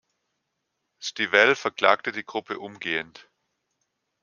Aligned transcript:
Stivell 0.97 1.53
verklagte 1.53 2.11
die 2.11 2.23
Gruppe 2.25 2.57
umgehend. 2.57 3.29